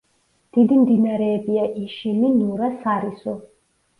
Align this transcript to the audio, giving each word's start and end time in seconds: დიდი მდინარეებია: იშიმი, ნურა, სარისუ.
დიდი 0.55 0.77
მდინარეებია: 0.77 1.67
იშიმი, 1.83 2.31
ნურა, 2.39 2.69
სარისუ. 2.87 3.37